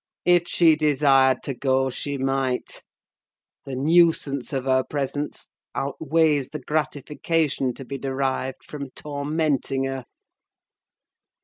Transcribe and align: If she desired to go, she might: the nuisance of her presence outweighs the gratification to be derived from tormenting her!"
If 0.25 0.47
she 0.47 0.75
desired 0.75 1.43
to 1.43 1.53
go, 1.53 1.91
she 1.91 2.17
might: 2.17 2.81
the 3.65 3.75
nuisance 3.75 4.51
of 4.51 4.65
her 4.65 4.83
presence 4.83 5.47
outweighs 5.75 6.49
the 6.49 6.57
gratification 6.59 7.71
to 7.75 7.85
be 7.85 7.99
derived 7.99 8.63
from 8.65 8.89
tormenting 8.95 9.83
her!" 9.83 10.05